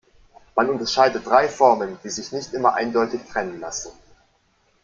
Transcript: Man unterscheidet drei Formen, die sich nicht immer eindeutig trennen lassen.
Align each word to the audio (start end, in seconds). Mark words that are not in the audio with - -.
Man 0.55 0.67
unterscheidet 0.71 1.27
drei 1.27 1.47
Formen, 1.47 1.99
die 2.03 2.09
sich 2.09 2.31
nicht 2.31 2.53
immer 2.55 2.73
eindeutig 2.73 3.21
trennen 3.31 3.59
lassen. 3.59 3.91